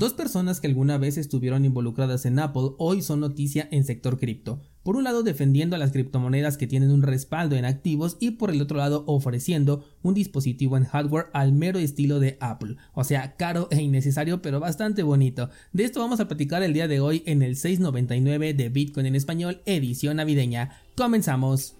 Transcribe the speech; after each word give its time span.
Dos 0.00 0.14
personas 0.14 0.60
que 0.60 0.66
alguna 0.66 0.96
vez 0.96 1.18
estuvieron 1.18 1.66
involucradas 1.66 2.24
en 2.24 2.38
Apple 2.38 2.70
hoy 2.78 3.02
son 3.02 3.20
noticia 3.20 3.68
en 3.70 3.84
sector 3.84 4.18
cripto. 4.18 4.62
Por 4.82 4.96
un 4.96 5.04
lado 5.04 5.22
defendiendo 5.22 5.76
a 5.76 5.78
las 5.78 5.92
criptomonedas 5.92 6.56
que 6.56 6.66
tienen 6.66 6.90
un 6.90 7.02
respaldo 7.02 7.54
en 7.54 7.66
activos 7.66 8.16
y 8.18 8.30
por 8.30 8.50
el 8.50 8.62
otro 8.62 8.78
lado 8.78 9.04
ofreciendo 9.06 9.84
un 10.02 10.14
dispositivo 10.14 10.78
en 10.78 10.86
hardware 10.86 11.26
al 11.34 11.52
mero 11.52 11.78
estilo 11.78 12.18
de 12.18 12.38
Apple, 12.40 12.76
o 12.94 13.04
sea, 13.04 13.36
caro 13.36 13.68
e 13.70 13.82
innecesario 13.82 14.40
pero 14.40 14.58
bastante 14.58 15.02
bonito. 15.02 15.50
De 15.74 15.84
esto 15.84 16.00
vamos 16.00 16.18
a 16.18 16.28
platicar 16.28 16.62
el 16.62 16.72
día 16.72 16.88
de 16.88 17.00
hoy 17.00 17.22
en 17.26 17.42
el 17.42 17.56
699 17.56 18.54
de 18.54 18.70
Bitcoin 18.70 19.04
en 19.04 19.16
español 19.16 19.60
edición 19.66 20.16
navideña. 20.16 20.80
Comenzamos. 20.96 21.74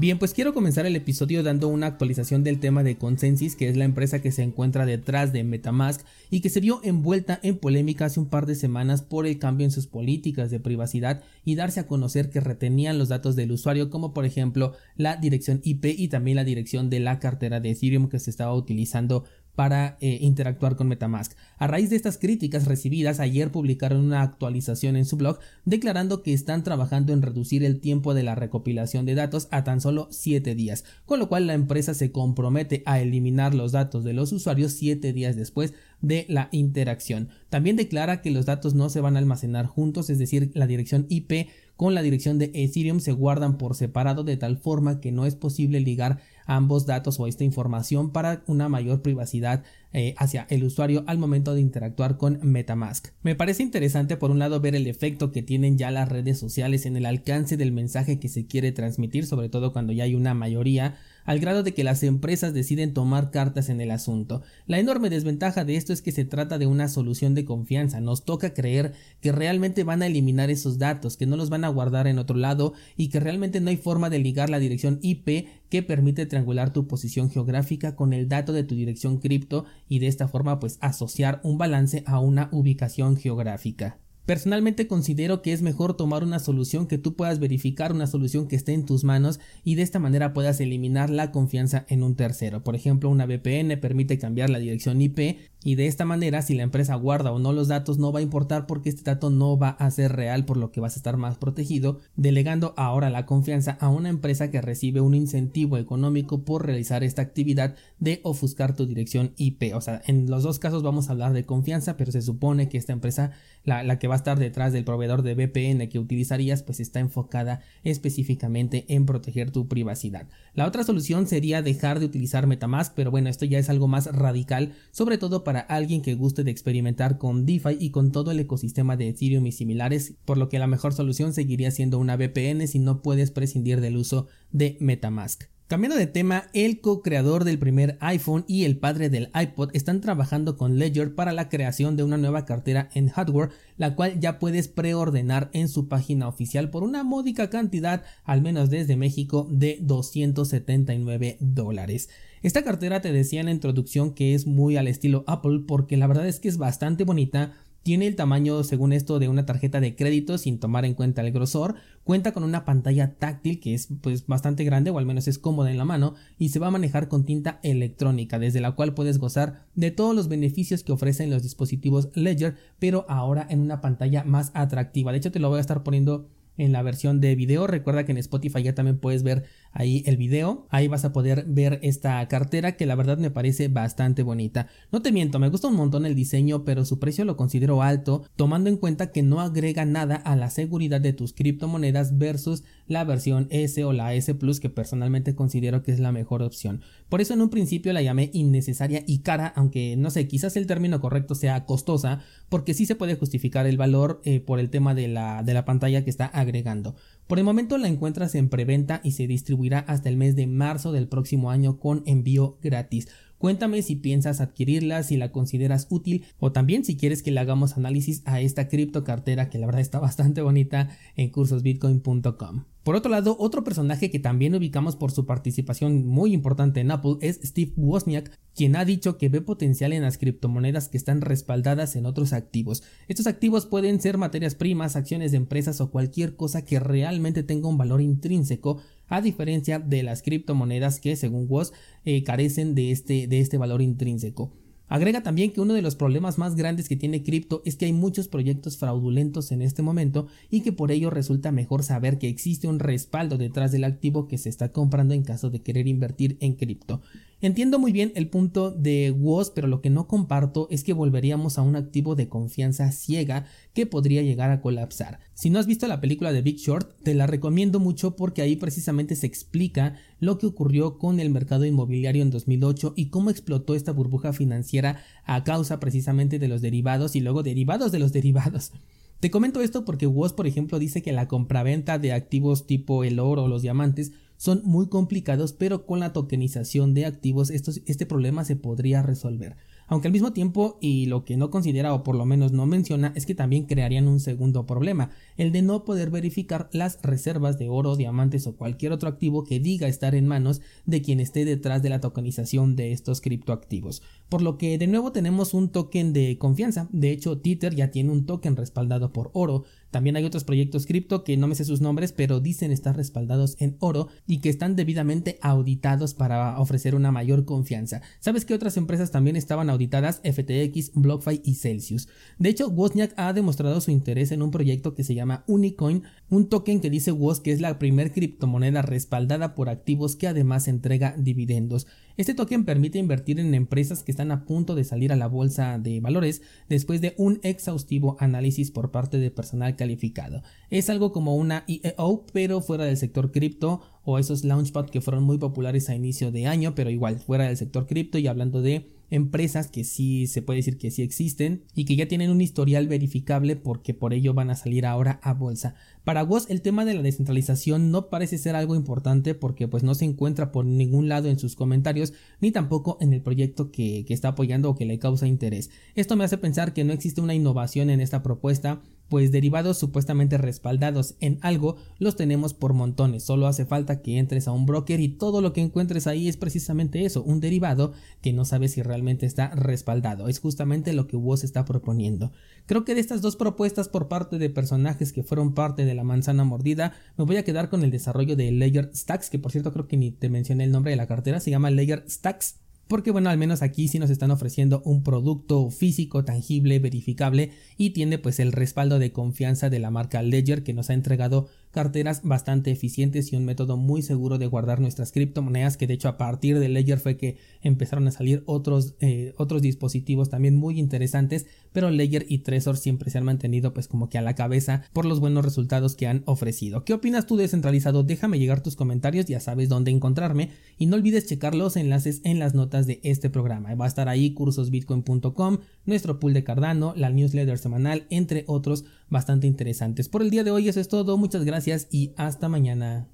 Bien, 0.00 0.16
pues 0.20 0.32
quiero 0.32 0.54
comenzar 0.54 0.86
el 0.86 0.94
episodio 0.94 1.42
dando 1.42 1.66
una 1.66 1.88
actualización 1.88 2.44
del 2.44 2.60
tema 2.60 2.84
de 2.84 2.96
Consensus, 2.96 3.56
que 3.56 3.68
es 3.68 3.76
la 3.76 3.84
empresa 3.84 4.22
que 4.22 4.30
se 4.30 4.44
encuentra 4.44 4.86
detrás 4.86 5.32
de 5.32 5.42
Metamask 5.42 6.02
y 6.30 6.40
que 6.40 6.50
se 6.50 6.60
vio 6.60 6.78
envuelta 6.84 7.40
en 7.42 7.58
polémica 7.58 8.04
hace 8.04 8.20
un 8.20 8.28
par 8.28 8.46
de 8.46 8.54
semanas 8.54 9.02
por 9.02 9.26
el 9.26 9.40
cambio 9.40 9.64
en 9.64 9.72
sus 9.72 9.88
políticas 9.88 10.52
de 10.52 10.60
privacidad 10.60 11.24
y 11.44 11.56
darse 11.56 11.80
a 11.80 11.88
conocer 11.88 12.30
que 12.30 12.38
retenían 12.38 12.96
los 12.96 13.08
datos 13.08 13.34
del 13.34 13.50
usuario, 13.50 13.90
como 13.90 14.14
por 14.14 14.24
ejemplo 14.24 14.72
la 14.94 15.16
dirección 15.16 15.60
IP 15.64 15.86
y 15.86 16.06
también 16.06 16.36
la 16.36 16.44
dirección 16.44 16.90
de 16.90 17.00
la 17.00 17.18
cartera 17.18 17.58
de 17.58 17.70
Ethereum 17.70 18.08
que 18.08 18.20
se 18.20 18.30
estaba 18.30 18.54
utilizando 18.54 19.24
para 19.58 19.98
eh, 20.00 20.18
interactuar 20.20 20.76
con 20.76 20.86
Metamask. 20.86 21.32
A 21.56 21.66
raíz 21.66 21.90
de 21.90 21.96
estas 21.96 22.16
críticas 22.16 22.66
recibidas, 22.66 23.18
ayer 23.18 23.50
publicaron 23.50 24.04
una 24.04 24.22
actualización 24.22 24.94
en 24.94 25.04
su 25.04 25.16
blog 25.16 25.40
declarando 25.64 26.22
que 26.22 26.32
están 26.32 26.62
trabajando 26.62 27.12
en 27.12 27.22
reducir 27.22 27.64
el 27.64 27.80
tiempo 27.80 28.14
de 28.14 28.22
la 28.22 28.36
recopilación 28.36 29.04
de 29.04 29.16
datos 29.16 29.48
a 29.50 29.64
tan 29.64 29.80
solo 29.80 30.06
7 30.12 30.54
días, 30.54 30.84
con 31.06 31.18
lo 31.18 31.28
cual 31.28 31.48
la 31.48 31.54
empresa 31.54 31.92
se 31.92 32.12
compromete 32.12 32.84
a 32.86 33.00
eliminar 33.00 33.52
los 33.52 33.72
datos 33.72 34.04
de 34.04 34.12
los 34.12 34.30
usuarios 34.30 34.74
7 34.74 35.12
días 35.12 35.34
después 35.34 35.74
de 36.02 36.24
la 36.28 36.50
interacción. 36.52 37.30
También 37.50 37.74
declara 37.74 38.22
que 38.22 38.30
los 38.30 38.46
datos 38.46 38.74
no 38.74 38.90
se 38.90 39.00
van 39.00 39.16
a 39.16 39.18
almacenar 39.18 39.66
juntos, 39.66 40.08
es 40.08 40.20
decir, 40.20 40.52
la 40.54 40.68
dirección 40.68 41.06
IP 41.08 41.48
con 41.78 41.94
la 41.94 42.02
dirección 42.02 42.40
de 42.40 42.50
Ethereum 42.54 42.98
se 42.98 43.12
guardan 43.12 43.56
por 43.56 43.76
separado 43.76 44.24
de 44.24 44.36
tal 44.36 44.56
forma 44.56 45.00
que 45.00 45.12
no 45.12 45.26
es 45.26 45.36
posible 45.36 45.78
ligar 45.78 46.20
ambos 46.48 46.86
datos 46.86 47.20
o 47.20 47.28
esta 47.28 47.44
información 47.44 48.10
para 48.10 48.42
una 48.46 48.68
mayor 48.68 49.02
privacidad 49.02 49.62
eh, 49.92 50.14
hacia 50.18 50.46
el 50.50 50.64
usuario 50.64 51.04
al 51.06 51.18
momento 51.18 51.54
de 51.54 51.60
interactuar 51.60 52.16
con 52.16 52.40
Metamask. 52.42 53.08
Me 53.22 53.36
parece 53.36 53.62
interesante 53.62 54.16
por 54.16 54.30
un 54.30 54.38
lado 54.38 54.60
ver 54.60 54.74
el 54.74 54.86
efecto 54.86 55.30
que 55.30 55.42
tienen 55.42 55.78
ya 55.78 55.90
las 55.90 56.08
redes 56.08 56.38
sociales 56.38 56.86
en 56.86 56.96
el 56.96 57.06
alcance 57.06 57.56
del 57.56 57.70
mensaje 57.72 58.18
que 58.18 58.28
se 58.28 58.46
quiere 58.46 58.72
transmitir, 58.72 59.26
sobre 59.26 59.48
todo 59.48 59.72
cuando 59.72 59.92
ya 59.92 60.04
hay 60.04 60.14
una 60.14 60.34
mayoría 60.34 60.96
al 61.28 61.40
grado 61.40 61.62
de 61.62 61.74
que 61.74 61.84
las 61.84 62.02
empresas 62.04 62.54
deciden 62.54 62.94
tomar 62.94 63.30
cartas 63.30 63.68
en 63.68 63.82
el 63.82 63.90
asunto. 63.90 64.40
La 64.66 64.78
enorme 64.78 65.10
desventaja 65.10 65.66
de 65.66 65.76
esto 65.76 65.92
es 65.92 66.00
que 66.00 66.10
se 66.10 66.24
trata 66.24 66.56
de 66.56 66.66
una 66.66 66.88
solución 66.88 67.34
de 67.34 67.44
confianza, 67.44 68.00
nos 68.00 68.24
toca 68.24 68.54
creer 68.54 68.94
que 69.20 69.30
realmente 69.30 69.84
van 69.84 70.00
a 70.00 70.06
eliminar 70.06 70.48
esos 70.48 70.78
datos, 70.78 71.18
que 71.18 71.26
no 71.26 71.36
los 71.36 71.50
van 71.50 71.64
a 71.64 71.68
guardar 71.68 72.06
en 72.06 72.18
otro 72.18 72.38
lado 72.38 72.72
y 72.96 73.08
que 73.10 73.20
realmente 73.20 73.60
no 73.60 73.68
hay 73.68 73.76
forma 73.76 74.08
de 74.08 74.20
ligar 74.20 74.48
la 74.48 74.58
dirección 74.58 75.00
IP 75.02 75.48
que 75.68 75.82
permite 75.82 76.24
triangular 76.24 76.72
tu 76.72 76.86
posición 76.86 77.28
geográfica 77.30 77.94
con 77.94 78.14
el 78.14 78.30
dato 78.30 78.54
de 78.54 78.64
tu 78.64 78.74
dirección 78.74 79.18
cripto 79.18 79.66
y 79.86 79.98
de 79.98 80.06
esta 80.06 80.28
forma 80.28 80.58
pues 80.58 80.78
asociar 80.80 81.42
un 81.42 81.58
balance 81.58 82.04
a 82.06 82.20
una 82.20 82.48
ubicación 82.52 83.18
geográfica. 83.18 83.98
Personalmente 84.28 84.86
considero 84.86 85.40
que 85.40 85.54
es 85.54 85.62
mejor 85.62 85.94
tomar 85.94 86.22
una 86.22 86.38
solución 86.38 86.86
que 86.86 86.98
tú 86.98 87.14
puedas 87.16 87.38
verificar, 87.38 87.94
una 87.94 88.06
solución 88.06 88.46
que 88.46 88.56
esté 88.56 88.74
en 88.74 88.84
tus 88.84 89.02
manos 89.02 89.40
y 89.64 89.74
de 89.74 89.80
esta 89.80 90.00
manera 90.00 90.34
puedas 90.34 90.60
eliminar 90.60 91.08
la 91.08 91.32
confianza 91.32 91.86
en 91.88 92.02
un 92.02 92.14
tercero. 92.14 92.62
Por 92.62 92.76
ejemplo, 92.76 93.08
una 93.08 93.24
VPN 93.24 93.80
permite 93.80 94.18
cambiar 94.18 94.50
la 94.50 94.58
dirección 94.58 95.00
IP 95.00 95.38
y 95.64 95.76
de 95.76 95.86
esta 95.86 96.04
manera 96.04 96.42
si 96.42 96.54
la 96.54 96.62
empresa 96.62 96.94
guarda 96.96 97.32
o 97.32 97.38
no 97.38 97.54
los 97.54 97.68
datos 97.68 97.96
no 97.96 98.12
va 98.12 98.18
a 98.18 98.22
importar 98.22 98.66
porque 98.66 98.90
este 98.90 99.02
dato 99.02 99.30
no 99.30 99.58
va 99.58 99.70
a 99.70 99.90
ser 99.90 100.12
real 100.12 100.44
por 100.44 100.58
lo 100.58 100.72
que 100.72 100.80
vas 100.80 100.94
a 100.94 100.98
estar 100.98 101.16
más 101.16 101.38
protegido, 101.38 101.98
delegando 102.14 102.74
ahora 102.76 103.08
la 103.08 103.24
confianza 103.24 103.78
a 103.80 103.88
una 103.88 104.10
empresa 104.10 104.50
que 104.50 104.60
recibe 104.60 105.00
un 105.00 105.14
incentivo 105.14 105.78
económico 105.78 106.44
por 106.44 106.66
realizar 106.66 107.02
esta 107.02 107.22
actividad 107.22 107.76
de 107.98 108.20
ofuscar 108.24 108.76
tu 108.76 108.84
dirección 108.84 109.32
IP. 109.38 109.74
O 109.74 109.80
sea, 109.80 110.02
en 110.06 110.30
los 110.30 110.42
dos 110.42 110.58
casos 110.58 110.82
vamos 110.82 111.08
a 111.08 111.12
hablar 111.12 111.32
de 111.32 111.46
confianza, 111.46 111.96
pero 111.96 112.12
se 112.12 112.20
supone 112.20 112.68
que 112.68 112.76
esta 112.76 112.92
empresa, 112.92 113.32
la, 113.64 113.82
la 113.82 113.98
que 113.98 114.06
va 114.06 114.17
estar 114.18 114.38
detrás 114.38 114.72
del 114.72 114.84
proveedor 114.84 115.22
de 115.22 115.34
VPN 115.34 115.88
que 115.88 115.98
utilizarías 115.98 116.62
pues 116.62 116.80
está 116.80 117.00
enfocada 117.00 117.60
específicamente 117.84 118.84
en 118.88 119.06
proteger 119.06 119.50
tu 119.50 119.68
privacidad. 119.68 120.28
La 120.54 120.66
otra 120.66 120.84
solución 120.84 121.26
sería 121.26 121.62
dejar 121.62 122.00
de 122.00 122.06
utilizar 122.06 122.46
Metamask, 122.46 122.92
pero 122.94 123.10
bueno, 123.10 123.30
esto 123.30 123.44
ya 123.44 123.58
es 123.58 123.70
algo 123.70 123.88
más 123.88 124.06
radical, 124.06 124.74
sobre 124.90 125.18
todo 125.18 125.44
para 125.44 125.60
alguien 125.60 126.02
que 126.02 126.14
guste 126.14 126.44
de 126.44 126.50
experimentar 126.50 127.18
con 127.18 127.46
DeFi 127.46 127.76
y 127.80 127.90
con 127.90 128.12
todo 128.12 128.30
el 128.30 128.40
ecosistema 128.40 128.96
de 128.96 129.08
Ethereum 129.08 129.46
y 129.46 129.52
similares, 129.52 130.14
por 130.24 130.36
lo 130.36 130.48
que 130.48 130.58
la 130.58 130.66
mejor 130.66 130.92
solución 130.92 131.32
seguiría 131.32 131.70
siendo 131.70 131.98
una 131.98 132.16
VPN 132.16 132.66
si 132.68 132.78
no 132.78 133.02
puedes 133.02 133.30
prescindir 133.30 133.80
del 133.80 133.96
uso 133.96 134.26
de 134.50 134.76
Metamask. 134.80 135.44
Cambiando 135.68 135.98
de 135.98 136.06
tema, 136.06 136.46
el 136.54 136.80
co-creador 136.80 137.44
del 137.44 137.58
primer 137.58 137.98
iPhone 138.00 138.46
y 138.48 138.64
el 138.64 138.78
padre 138.78 139.10
del 139.10 139.28
iPod 139.38 139.68
están 139.74 140.00
trabajando 140.00 140.56
con 140.56 140.78
Ledger 140.78 141.14
para 141.14 141.34
la 141.34 141.50
creación 141.50 141.94
de 141.94 142.04
una 142.04 142.16
nueva 142.16 142.46
cartera 142.46 142.88
en 142.94 143.10
hardware, 143.10 143.50
la 143.76 143.94
cual 143.94 144.18
ya 144.18 144.38
puedes 144.38 144.66
preordenar 144.66 145.50
en 145.52 145.68
su 145.68 145.86
página 145.86 146.26
oficial 146.26 146.70
por 146.70 146.84
una 146.84 147.04
módica 147.04 147.50
cantidad, 147.50 148.02
al 148.24 148.40
menos 148.40 148.70
desde 148.70 148.96
México, 148.96 149.46
de 149.50 149.76
279 149.82 151.36
dólares. 151.38 152.08
Esta 152.42 152.64
cartera 152.64 153.02
te 153.02 153.12
decía 153.12 153.40
en 153.40 153.46
la 153.46 153.52
introducción 153.52 154.14
que 154.14 154.32
es 154.34 154.46
muy 154.46 154.78
al 154.78 154.88
estilo 154.88 155.22
Apple 155.26 155.64
porque 155.66 155.98
la 155.98 156.06
verdad 156.06 156.28
es 156.28 156.40
que 156.40 156.48
es 156.48 156.56
bastante 156.56 157.04
bonita, 157.04 157.52
tiene 157.88 158.06
el 158.06 158.16
tamaño, 158.16 158.64
según 158.64 158.92
esto, 158.92 159.18
de 159.18 159.30
una 159.30 159.46
tarjeta 159.46 159.80
de 159.80 159.96
crédito 159.96 160.36
sin 160.36 160.58
tomar 160.58 160.84
en 160.84 160.92
cuenta 160.92 161.22
el 161.22 161.32
grosor. 161.32 161.76
Cuenta 162.04 162.32
con 162.32 162.44
una 162.44 162.66
pantalla 162.66 163.14
táctil 163.14 163.60
que 163.60 163.72
es 163.72 163.88
pues 164.02 164.26
bastante 164.26 164.62
grande 164.62 164.90
o 164.90 164.98
al 164.98 165.06
menos 165.06 165.26
es 165.26 165.38
cómoda 165.38 165.70
en 165.70 165.78
la 165.78 165.86
mano 165.86 166.14
y 166.36 166.50
se 166.50 166.58
va 166.58 166.66
a 166.66 166.70
manejar 166.70 167.08
con 167.08 167.24
tinta 167.24 167.60
electrónica 167.62 168.38
desde 168.38 168.60
la 168.60 168.72
cual 168.72 168.92
puedes 168.92 169.16
gozar 169.16 169.64
de 169.74 169.90
todos 169.90 170.14
los 170.14 170.28
beneficios 170.28 170.84
que 170.84 170.92
ofrecen 170.92 171.30
los 171.30 171.42
dispositivos 171.42 172.10
Ledger 172.14 172.56
pero 172.78 173.06
ahora 173.08 173.46
en 173.48 173.60
una 173.60 173.80
pantalla 173.80 174.22
más 174.22 174.50
atractiva. 174.52 175.12
De 175.12 175.16
hecho 175.16 175.32
te 175.32 175.38
lo 175.38 175.48
voy 175.48 175.56
a 175.56 175.62
estar 175.62 175.82
poniendo 175.82 176.28
en 176.58 176.72
la 176.72 176.82
versión 176.82 177.22
de 177.22 177.34
video. 177.36 177.66
Recuerda 177.66 178.04
que 178.04 178.12
en 178.12 178.18
Spotify 178.18 178.62
ya 178.62 178.74
también 178.74 178.98
puedes 178.98 179.22
ver 179.22 179.44
ahí 179.72 180.02
el 180.06 180.16
video. 180.16 180.66
Ahí 180.70 180.88
vas 180.88 181.04
a 181.04 181.12
poder 181.12 181.44
ver 181.46 181.78
esta 181.82 182.26
cartera 182.28 182.76
que 182.76 182.86
la 182.86 182.94
verdad 182.94 183.18
me 183.18 183.30
parece 183.30 183.68
bastante 183.68 184.22
bonita. 184.22 184.68
No 184.92 185.02
te 185.02 185.12
miento, 185.12 185.38
me 185.38 185.48
gusta 185.48 185.68
un 185.68 185.76
montón 185.76 186.06
el 186.06 186.14
diseño, 186.14 186.64
pero 186.64 186.84
su 186.84 186.98
precio 186.98 187.24
lo 187.24 187.36
considero 187.36 187.82
alto, 187.82 188.24
tomando 188.36 188.70
en 188.70 188.76
cuenta 188.76 189.12
que 189.12 189.22
no 189.22 189.40
agrega 189.40 189.84
nada 189.84 190.16
a 190.16 190.36
la 190.36 190.50
seguridad 190.50 191.00
de 191.00 191.12
tus 191.12 191.32
criptomonedas 191.32 192.18
versus 192.18 192.64
la 192.86 193.04
versión 193.04 193.46
S 193.50 193.82
o 193.84 193.92
la 193.92 194.14
S 194.14 194.34
Plus 194.34 194.60
que 194.60 194.70
personalmente 194.70 195.34
considero 195.34 195.82
que 195.82 195.92
es 195.92 196.00
la 196.00 196.12
mejor 196.12 196.42
opción. 196.42 196.82
Por 197.08 197.20
eso 197.20 197.34
en 197.34 197.42
un 197.42 197.50
principio 197.50 197.92
la 197.92 198.02
llamé 198.02 198.30
innecesaria 198.32 199.02
y 199.06 199.20
cara, 199.20 199.52
aunque 199.56 199.96
no 199.96 200.10
sé, 200.10 200.26
quizás 200.28 200.56
el 200.56 200.66
término 200.66 201.00
correcto 201.00 201.34
sea 201.34 201.64
costosa, 201.64 202.20
porque 202.48 202.74
sí 202.74 202.86
se 202.86 202.94
puede 202.94 203.16
justificar 203.16 203.66
el 203.66 203.76
valor 203.76 204.20
eh, 204.24 204.40
por 204.40 204.58
el 204.58 204.70
tema 204.70 204.94
de 204.94 205.08
la, 205.08 205.42
de 205.42 205.54
la 205.54 205.64
pantalla 205.64 206.04
que 206.04 206.10
está 206.10 206.26
agregando. 206.26 206.96
Por 207.28 207.38
el 207.38 207.44
momento 207.44 207.76
la 207.76 207.88
encuentras 207.88 208.34
en 208.34 208.48
preventa 208.48 209.02
y 209.04 209.12
se 209.12 209.26
distribuirá 209.26 209.80
hasta 209.80 210.08
el 210.08 210.16
mes 210.16 210.34
de 210.34 210.46
marzo 210.46 210.92
del 210.92 211.08
próximo 211.08 211.50
año 211.50 211.78
con 211.78 212.02
envío 212.06 212.56
gratis. 212.62 213.06
Cuéntame 213.38 213.82
si 213.82 213.96
piensas 213.96 214.40
adquirirla, 214.40 215.02
si 215.02 215.16
la 215.16 215.32
consideras 215.32 215.86
útil 215.90 216.26
o 216.38 216.52
también 216.52 216.84
si 216.84 216.96
quieres 216.96 217.22
que 217.22 217.30
le 217.30 217.40
hagamos 217.40 217.76
análisis 217.76 218.22
a 218.24 218.40
esta 218.40 218.68
cripto 218.68 219.04
cartera 219.04 219.48
que 219.48 219.58
la 219.58 219.66
verdad 219.66 219.80
está 219.80 220.00
bastante 220.00 220.42
bonita 220.42 220.90
en 221.16 221.30
cursosbitcoin.com. 221.30 222.64
Por 222.88 222.96
otro 222.96 223.10
lado, 223.10 223.36
otro 223.38 223.64
personaje 223.64 224.10
que 224.10 224.18
también 224.18 224.54
ubicamos 224.54 224.96
por 224.96 225.10
su 225.10 225.26
participación 225.26 226.06
muy 226.06 226.32
importante 226.32 226.80
en 226.80 226.90
Apple 226.90 227.16
es 227.20 227.38
Steve 227.44 227.74
Wozniak, 227.76 228.32
quien 228.54 228.76
ha 228.76 228.86
dicho 228.86 229.18
que 229.18 229.28
ve 229.28 229.42
potencial 229.42 229.92
en 229.92 230.02
las 230.02 230.16
criptomonedas 230.16 230.88
que 230.88 230.96
están 230.96 231.20
respaldadas 231.20 231.96
en 231.96 232.06
otros 232.06 232.32
activos. 232.32 232.82
Estos 233.06 233.26
activos 233.26 233.66
pueden 233.66 234.00
ser 234.00 234.16
materias 234.16 234.54
primas, 234.54 234.96
acciones 234.96 235.32
de 235.32 235.36
empresas 235.36 235.82
o 235.82 235.90
cualquier 235.90 236.34
cosa 236.34 236.64
que 236.64 236.80
realmente 236.80 237.42
tenga 237.42 237.68
un 237.68 237.76
valor 237.76 238.00
intrínseco, 238.00 238.80
a 239.08 239.20
diferencia 239.20 239.78
de 239.78 240.02
las 240.02 240.22
criptomonedas 240.22 241.00
que, 241.00 241.16
según 241.16 241.46
Woz, 241.48 241.72
eh, 242.04 242.22
carecen 242.22 242.74
de 242.74 242.90
este, 242.90 243.26
de 243.26 243.40
este 243.40 243.58
valor 243.58 243.82
intrínseco. 243.82 244.52
Agrega 244.88 245.22
también 245.22 245.52
que 245.52 245.60
uno 245.60 245.74
de 245.74 245.82
los 245.82 245.96
problemas 245.96 246.38
más 246.38 246.54
grandes 246.54 246.88
que 246.88 246.96
tiene 246.96 247.22
cripto 247.22 247.60
es 247.66 247.76
que 247.76 247.84
hay 247.84 247.92
muchos 247.92 248.26
proyectos 248.26 248.78
fraudulentos 248.78 249.52
en 249.52 249.60
este 249.60 249.82
momento 249.82 250.28
y 250.50 250.62
que 250.62 250.72
por 250.72 250.90
ello 250.90 251.10
resulta 251.10 251.52
mejor 251.52 251.82
saber 251.82 252.18
que 252.18 252.28
existe 252.28 252.68
un 252.68 252.78
respaldo 252.78 253.36
detrás 253.36 253.70
del 253.70 253.84
activo 253.84 254.28
que 254.28 254.38
se 254.38 254.48
está 254.48 254.72
comprando 254.72 255.12
en 255.12 255.24
caso 255.24 255.50
de 255.50 255.60
querer 255.60 255.86
invertir 255.88 256.38
en 256.40 256.54
cripto. 256.54 257.02
Entiendo 257.40 257.78
muy 257.78 257.92
bien 257.92 258.10
el 258.16 258.28
punto 258.28 258.72
de 258.72 259.12
WOS, 259.12 259.50
pero 259.50 259.68
lo 259.68 259.80
que 259.80 259.90
no 259.90 260.08
comparto 260.08 260.66
es 260.72 260.82
que 260.82 260.92
volveríamos 260.92 261.56
a 261.56 261.62
un 261.62 261.76
activo 261.76 262.16
de 262.16 262.28
confianza 262.28 262.90
ciega 262.90 263.46
que 263.74 263.86
podría 263.86 264.22
llegar 264.22 264.50
a 264.50 264.60
colapsar. 264.60 265.20
Si 265.34 265.48
no 265.48 265.60
has 265.60 265.68
visto 265.68 265.86
la 265.86 266.00
película 266.00 266.32
de 266.32 266.42
Big 266.42 266.56
Short, 266.56 267.00
te 267.04 267.14
la 267.14 267.28
recomiendo 267.28 267.78
mucho 267.78 268.16
porque 268.16 268.42
ahí 268.42 268.56
precisamente 268.56 269.14
se 269.14 269.28
explica 269.28 269.94
lo 270.18 270.36
que 270.38 270.46
ocurrió 270.46 270.98
con 270.98 271.20
el 271.20 271.30
mercado 271.30 271.64
inmobiliario 271.64 272.22
en 272.22 272.30
2008 272.30 272.94
y 272.96 273.10
cómo 273.10 273.30
explotó 273.30 273.76
esta 273.76 273.92
burbuja 273.92 274.32
financiera 274.32 275.00
a 275.24 275.44
causa 275.44 275.78
precisamente 275.78 276.40
de 276.40 276.48
los 276.48 276.60
derivados 276.60 277.14
y 277.14 277.20
luego 277.20 277.44
derivados 277.44 277.92
de 277.92 278.00
los 278.00 278.12
derivados. 278.12 278.72
Te 279.20 279.30
comento 279.30 279.60
esto 279.60 279.84
porque 279.84 280.06
WOS, 280.06 280.32
por 280.32 280.48
ejemplo, 280.48 280.78
dice 280.78 281.02
que 281.02 281.12
la 281.12 281.28
compraventa 281.28 281.98
de 281.98 282.12
activos 282.12 282.66
tipo 282.66 283.02
el 283.04 283.18
oro 283.18 283.44
o 283.44 283.48
los 283.48 283.62
diamantes 283.62 284.12
son 284.38 284.62
muy 284.64 284.88
complicados, 284.88 285.52
pero 285.52 285.84
con 285.84 286.00
la 286.00 286.14
tokenización 286.14 286.94
de 286.94 287.04
activos 287.04 287.50
este 287.50 288.06
problema 288.06 288.44
se 288.44 288.56
podría 288.56 289.02
resolver. 289.02 289.56
Aunque 289.90 290.08
al 290.08 290.12
mismo 290.12 290.34
tiempo 290.34 290.76
y 290.82 291.06
lo 291.06 291.24
que 291.24 291.38
no 291.38 291.50
considera 291.50 291.94
o 291.94 292.02
por 292.02 292.14
lo 292.14 292.26
menos 292.26 292.52
no 292.52 292.66
menciona 292.66 293.12
es 293.16 293.24
que 293.24 293.34
también 293.34 293.64
crearían 293.64 294.06
un 294.06 294.20
segundo 294.20 294.66
problema, 294.66 295.10
el 295.38 295.50
de 295.50 295.62
no 295.62 295.86
poder 295.86 296.10
verificar 296.10 296.68
las 296.72 297.00
reservas 297.02 297.58
de 297.58 297.70
oro, 297.70 297.96
diamantes 297.96 298.46
o 298.46 298.54
cualquier 298.54 298.92
otro 298.92 299.08
activo 299.08 299.44
que 299.44 299.60
diga 299.60 299.88
estar 299.88 300.14
en 300.14 300.28
manos 300.28 300.60
de 300.84 301.00
quien 301.00 301.20
esté 301.20 301.46
detrás 301.46 301.82
de 301.82 301.88
la 301.88 302.00
tokenización 302.00 302.76
de 302.76 302.92
estos 302.92 303.22
criptoactivos. 303.22 304.02
Por 304.28 304.42
lo 304.42 304.58
que 304.58 304.76
de 304.76 304.86
nuevo 304.86 305.10
tenemos 305.10 305.54
un 305.54 305.70
token 305.70 306.12
de 306.12 306.36
confianza, 306.36 306.88
de 306.92 307.10
hecho 307.10 307.38
Tether 307.38 307.74
ya 307.74 307.90
tiene 307.90 308.12
un 308.12 308.26
token 308.26 308.56
respaldado 308.56 309.10
por 309.14 309.30
oro, 309.32 309.64
también 309.90 310.16
hay 310.16 310.24
otros 310.24 310.44
proyectos 310.44 310.86
cripto 310.86 311.24
que 311.24 311.36
no 311.36 311.46
me 311.46 311.54
sé 311.54 311.64
sus 311.64 311.80
nombres, 311.80 312.12
pero 312.12 312.40
dicen 312.40 312.72
estar 312.72 312.96
respaldados 312.96 313.56
en 313.58 313.76
oro 313.80 314.08
y 314.26 314.40
que 314.40 314.48
están 314.48 314.76
debidamente 314.76 315.38
auditados 315.40 316.14
para 316.14 316.58
ofrecer 316.58 316.94
una 316.94 317.12
mayor 317.12 317.44
confianza. 317.44 318.02
¿Sabes 318.20 318.44
qué 318.44 318.54
otras 318.54 318.76
empresas 318.76 319.10
también 319.10 319.36
estaban 319.36 319.70
auditadas? 319.70 320.20
FTX, 320.24 320.92
BlockFi 320.94 321.40
y 321.44 321.54
Celsius. 321.54 322.08
De 322.38 322.48
hecho, 322.48 322.68
Wozniak 322.68 323.14
ha 323.16 323.32
demostrado 323.32 323.80
su 323.80 323.90
interés 323.90 324.32
en 324.32 324.42
un 324.42 324.50
proyecto 324.50 324.94
que 324.94 325.04
se 325.04 325.14
llama 325.14 325.44
Unicoin, 325.46 326.02
un 326.28 326.48
token 326.48 326.80
que 326.80 326.90
dice 326.90 327.12
Woz 327.12 327.40
que 327.40 327.52
es 327.52 327.60
la 327.60 327.78
primer 327.78 328.12
criptomoneda 328.12 328.82
respaldada 328.82 329.54
por 329.54 329.68
activos 329.68 330.16
que 330.16 330.28
además 330.28 330.68
entrega 330.68 331.14
dividendos. 331.16 331.86
Este 332.18 332.34
token 332.34 332.64
permite 332.64 332.98
invertir 332.98 333.38
en 333.38 333.54
empresas 333.54 334.02
que 334.02 334.10
están 334.10 334.32
a 334.32 334.44
punto 334.44 334.74
de 334.74 334.82
salir 334.82 335.12
a 335.12 335.16
la 335.16 335.28
bolsa 335.28 335.78
de 335.78 336.00
valores 336.00 336.42
después 336.68 337.00
de 337.00 337.14
un 337.16 337.38
exhaustivo 337.44 338.16
análisis 338.18 338.72
por 338.72 338.90
parte 338.90 339.18
de 339.18 339.30
personal 339.30 339.76
calificado. 339.76 340.42
Es 340.68 340.90
algo 340.90 341.12
como 341.12 341.36
una 341.36 341.62
EO, 341.68 342.26
pero 342.32 342.60
fuera 342.60 342.86
del 342.86 342.96
sector 342.96 343.30
cripto 343.30 343.82
o 344.02 344.18
esos 344.18 344.42
launchpad 344.42 344.86
que 344.86 345.00
fueron 345.00 345.22
muy 345.22 345.38
populares 345.38 345.88
a 345.90 345.94
inicio 345.94 346.32
de 346.32 346.48
año, 346.48 346.74
pero 346.74 346.90
igual 346.90 347.20
fuera 347.20 347.44
del 347.44 347.56
sector 347.56 347.86
cripto 347.86 348.18
y 348.18 348.26
hablando 348.26 348.62
de 348.62 348.97
empresas 349.10 349.68
que 349.68 349.84
sí 349.84 350.26
se 350.26 350.42
puede 350.42 350.58
decir 350.58 350.78
que 350.78 350.90
sí 350.90 351.02
existen 351.02 351.64
y 351.74 351.84
que 351.84 351.96
ya 351.96 352.08
tienen 352.08 352.30
un 352.30 352.40
historial 352.40 352.88
verificable 352.88 353.56
porque 353.56 353.94
por 353.94 354.12
ello 354.12 354.34
van 354.34 354.50
a 354.50 354.56
salir 354.56 354.86
ahora 354.86 355.20
a 355.22 355.34
bolsa. 355.34 355.74
Para 356.04 356.22
vos 356.22 356.46
el 356.48 356.62
tema 356.62 356.84
de 356.84 356.94
la 356.94 357.02
descentralización 357.02 357.90
no 357.90 358.08
parece 358.08 358.38
ser 358.38 358.56
algo 358.56 358.74
importante 358.74 359.34
porque 359.34 359.68
pues 359.68 359.82
no 359.82 359.94
se 359.94 360.04
encuentra 360.04 360.52
por 360.52 360.64
ningún 360.64 361.08
lado 361.08 361.28
en 361.28 361.38
sus 361.38 361.56
comentarios 361.56 362.12
ni 362.40 362.50
tampoco 362.50 362.98
en 363.00 363.12
el 363.12 363.22
proyecto 363.22 363.70
que, 363.70 364.04
que 364.06 364.14
está 364.14 364.28
apoyando 364.28 364.70
o 364.70 364.74
que 364.74 364.86
le 364.86 364.98
causa 364.98 365.26
interés. 365.26 365.70
Esto 365.94 366.16
me 366.16 366.24
hace 366.24 366.38
pensar 366.38 366.72
que 366.72 366.84
no 366.84 366.92
existe 366.92 367.20
una 367.20 367.34
innovación 367.34 367.90
en 367.90 368.00
esta 368.00 368.22
propuesta 368.22 368.82
pues 369.08 369.32
derivados 369.32 369.78
supuestamente 369.78 370.38
respaldados 370.38 371.14
en 371.20 371.38
algo 371.42 371.76
los 371.98 372.16
tenemos 372.16 372.54
por 372.54 372.74
montones, 372.74 373.24
solo 373.24 373.46
hace 373.46 373.64
falta 373.64 374.02
que 374.02 374.18
entres 374.18 374.48
a 374.48 374.52
un 374.52 374.66
broker 374.66 375.00
y 375.00 375.08
todo 375.08 375.40
lo 375.40 375.52
que 375.52 375.60
encuentres 375.60 376.06
ahí 376.06 376.28
es 376.28 376.36
precisamente 376.36 377.04
eso, 377.04 377.22
un 377.22 377.40
derivado 377.40 377.92
que 378.20 378.32
no 378.32 378.44
sabes 378.44 378.72
si 378.72 378.82
realmente 378.82 379.26
está 379.26 379.48
respaldado, 379.50 380.28
es 380.28 380.40
justamente 380.40 380.92
lo 380.92 381.06
que 381.06 381.16
vos 381.16 381.44
está 381.44 381.64
proponiendo. 381.64 382.32
Creo 382.66 382.84
que 382.84 382.94
de 382.94 383.00
estas 383.00 383.22
dos 383.22 383.36
propuestas 383.36 383.88
por 383.88 384.08
parte 384.08 384.38
de 384.38 384.50
personajes 384.50 385.12
que 385.12 385.22
fueron 385.22 385.54
parte 385.54 385.84
de 385.84 385.94
la 385.94 386.04
manzana 386.04 386.44
mordida, 386.44 386.92
me 387.16 387.24
voy 387.24 387.36
a 387.36 387.44
quedar 387.44 387.70
con 387.70 387.82
el 387.84 387.90
desarrollo 387.90 388.36
de 388.36 388.52
Layer 388.52 388.90
Stacks, 388.94 389.30
que 389.30 389.38
por 389.38 389.52
cierto 389.52 389.72
creo 389.72 389.88
que 389.88 389.96
ni 389.96 390.10
te 390.10 390.28
mencioné 390.28 390.64
el 390.64 390.72
nombre 390.72 390.90
de 390.90 390.96
la 390.96 391.06
cartera, 391.06 391.40
se 391.40 391.50
llama 391.50 391.70
Layer 391.70 392.04
Stacks 392.08 392.56
porque 392.88 393.10
bueno, 393.10 393.30
al 393.30 393.38
menos 393.38 393.62
aquí 393.62 393.86
sí 393.86 393.98
nos 393.98 394.10
están 394.10 394.30
ofreciendo 394.30 394.82
un 394.84 395.02
producto 395.02 395.70
físico, 395.70 396.24
tangible, 396.24 396.78
verificable 396.78 397.52
y 397.76 397.90
tiene 397.90 398.18
pues 398.18 398.40
el 398.40 398.52
respaldo 398.52 398.98
de 398.98 399.12
confianza 399.12 399.70
de 399.70 399.78
la 399.78 399.90
marca 399.90 400.22
Ledger 400.22 400.62
que 400.62 400.72
nos 400.72 400.90
ha 400.90 400.94
entregado 400.94 401.48
carteras 401.70 402.22
bastante 402.22 402.70
eficientes 402.70 403.32
y 403.32 403.36
un 403.36 403.44
método 403.44 403.76
muy 403.76 404.02
seguro 404.02 404.38
de 404.38 404.46
guardar 404.46 404.80
nuestras 404.80 405.12
criptomonedas 405.12 405.76
que 405.76 405.86
de 405.86 405.94
hecho 405.94 406.08
a 406.08 406.16
partir 406.16 406.58
de 406.58 406.68
Ledger 406.68 406.98
fue 406.98 407.16
que 407.16 407.36
empezaron 407.62 408.06
a 408.08 408.10
salir 408.10 408.42
otros, 408.46 408.94
eh, 409.00 409.34
otros 409.36 409.62
dispositivos 409.62 410.28
también 410.28 410.56
muy 410.56 410.78
interesantes 410.78 411.46
pero 411.72 411.90
Ledger 411.90 412.26
y 412.28 412.38
Trezor 412.38 412.76
siempre 412.76 413.10
se 413.10 413.18
han 413.18 413.24
mantenido 413.24 413.72
pues 413.72 413.88
como 413.88 414.08
que 414.08 414.18
a 414.18 414.22
la 414.22 414.34
cabeza 414.34 414.82
por 414.92 415.04
los 415.04 415.20
buenos 415.20 415.44
resultados 415.44 415.94
que 415.94 416.06
han 416.06 416.22
ofrecido. 416.26 416.84
¿Qué 416.84 416.92
opinas 416.92 417.26
tú 417.26 417.36
descentralizado? 417.36 418.02
Déjame 418.02 418.38
llegar 418.38 418.62
tus 418.62 418.76
comentarios, 418.76 419.26
ya 419.26 419.40
sabes 419.40 419.68
dónde 419.68 419.90
encontrarme 419.90 420.50
y 420.78 420.86
no 420.86 420.96
olvides 420.96 421.26
checar 421.26 421.54
los 421.54 421.76
enlaces 421.76 422.20
en 422.24 422.38
las 422.38 422.54
notas 422.54 422.86
de 422.86 423.00
este 423.02 423.30
programa. 423.30 423.74
Va 423.74 423.84
a 423.84 423.88
estar 423.88 424.08
ahí 424.08 424.32
cursosbitcoin.com, 424.34 425.58
nuestro 425.86 426.18
pool 426.18 426.34
de 426.34 426.44
Cardano, 426.44 426.94
la 426.96 427.10
newsletter 427.10 427.58
semanal, 427.58 428.06
entre 428.10 428.44
otros 428.46 428.84
bastante 429.10 429.46
interesantes. 429.46 430.08
Por 430.08 430.22
el 430.22 430.30
día 430.30 430.44
de 430.44 430.50
hoy 430.50 430.68
eso 430.68 430.80
es 430.80 430.88
todo, 430.88 431.16
muchas 431.16 431.44
gracias 431.58 431.88
y 431.90 432.14
hasta 432.16 432.48
mañana. 432.48 433.08